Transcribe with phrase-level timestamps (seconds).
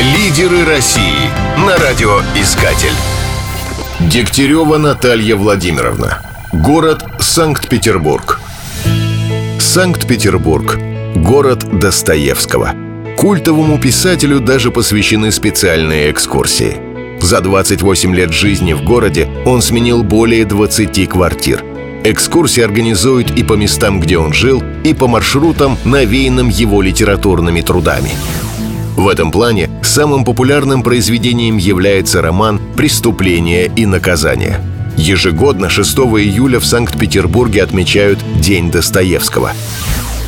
[0.00, 2.88] Лидеры России на радиоискатель.
[4.00, 6.20] Дегтярева Наталья Владимировна.
[6.52, 8.40] Город Санкт-Петербург.
[9.60, 10.76] Санкт-Петербург.
[11.14, 12.72] Город Достоевского.
[13.16, 16.76] Культовому писателю даже посвящены специальные экскурсии.
[17.20, 21.64] За 28 лет жизни в городе он сменил более 20 квартир–
[22.06, 28.10] Экскурсии организуют и по местам, где он жил, и по маршрутам, навеянным его литературными трудами.
[28.96, 34.60] В этом плане самым популярным произведением является роман «Преступление и наказание».
[34.96, 39.52] Ежегодно 6 июля в Санкт-Петербурге отмечают День Достоевского.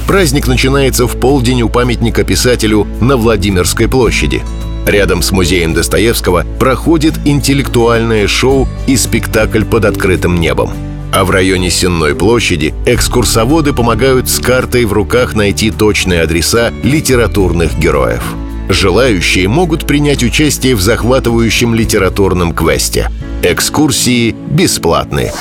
[0.09, 4.43] Праздник начинается в полдень у памятника писателю на Владимирской площади.
[4.87, 10.71] Рядом с музеем Достоевского проходит интеллектуальное шоу и спектакль под открытым небом–
[11.17, 17.79] а в районе Сенной площади экскурсоводы помогают с картой в руках найти точные адреса литературных
[17.79, 18.23] героев.
[18.69, 23.11] Желающие могут принять участие в захватывающем литературном квесте.
[23.43, 25.33] Экскурсии бесплатны.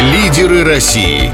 [0.00, 1.30] Лидеры России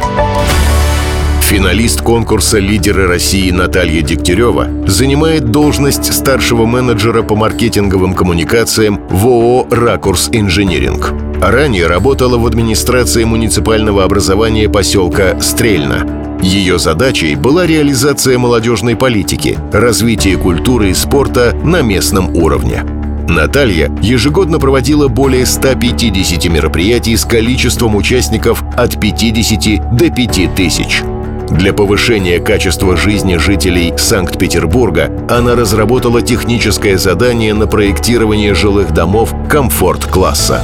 [1.50, 9.66] Финалист конкурса «Лидеры России» Наталья Дегтярева занимает должность старшего менеджера по маркетинговым коммуникациям в ООО
[9.68, 11.12] «Ракурс Инжиниринг».
[11.42, 16.19] Ранее работала в администрации муниципального образования поселка Стрельна.
[16.42, 22.82] Ее задачей была реализация молодежной политики, развитие культуры и спорта на местном уровне.
[23.28, 31.02] Наталья ежегодно проводила более 150 мероприятий с количеством участников от 50 до 5 тысяч.
[31.50, 40.62] Для повышения качества жизни жителей Санкт-Петербурга она разработала техническое задание на проектирование жилых домов комфорт-класса.